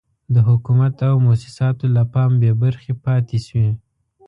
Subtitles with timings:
[0.33, 3.71] د حکومت او موسساتو له پام بې برخې پاتې شوي.